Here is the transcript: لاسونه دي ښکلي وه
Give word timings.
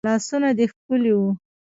لاسونه 0.07 0.49
دي 0.57 0.65
ښکلي 0.71 1.13
وه 1.19 1.29